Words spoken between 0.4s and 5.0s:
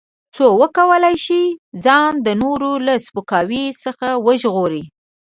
وکولای شي ځان د نورو له سپکاوي څخه وژغوري.